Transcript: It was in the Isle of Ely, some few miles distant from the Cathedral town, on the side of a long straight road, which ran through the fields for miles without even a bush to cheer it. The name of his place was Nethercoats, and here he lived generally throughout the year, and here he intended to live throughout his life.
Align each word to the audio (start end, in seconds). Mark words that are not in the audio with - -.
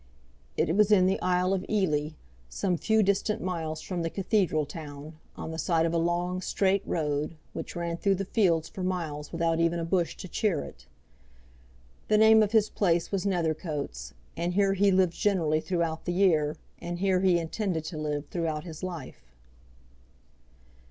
It 0.57 0.75
was 0.75 0.91
in 0.91 1.05
the 1.05 1.21
Isle 1.21 1.53
of 1.53 1.63
Ely, 1.69 2.15
some 2.49 2.75
few 2.75 3.01
miles 3.03 3.05
distant 3.05 3.45
from 3.83 4.01
the 4.01 4.09
Cathedral 4.09 4.65
town, 4.65 5.19
on 5.37 5.51
the 5.51 5.59
side 5.59 5.85
of 5.85 5.93
a 5.93 5.99
long 5.99 6.41
straight 6.41 6.81
road, 6.87 7.37
which 7.53 7.75
ran 7.75 7.97
through 7.97 8.15
the 8.15 8.25
fields 8.25 8.67
for 8.67 8.81
miles 8.81 9.31
without 9.31 9.59
even 9.59 9.77
a 9.77 9.85
bush 9.85 10.15
to 10.17 10.27
cheer 10.27 10.61
it. 10.63 10.87
The 12.07 12.17
name 12.17 12.41
of 12.41 12.51
his 12.51 12.67
place 12.67 13.11
was 13.11 13.27
Nethercoats, 13.27 14.13
and 14.35 14.55
here 14.55 14.73
he 14.73 14.91
lived 14.91 15.13
generally 15.13 15.61
throughout 15.61 16.05
the 16.05 16.13
year, 16.13 16.57
and 16.79 16.97
here 16.97 17.19
he 17.19 17.37
intended 17.37 17.83
to 17.83 17.97
live 17.99 18.25
throughout 18.29 18.63
his 18.63 18.81
life. 18.81 19.31